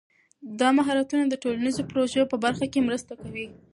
دا 0.59 0.69
مهارتونه 0.77 1.23
د 1.27 1.33
ټولنیزو 1.43 1.87
پروژو 1.91 2.29
په 2.31 2.37
برخه 2.43 2.65
کې 2.71 2.85
مرسته 2.87 3.13
کوي. 3.21 3.47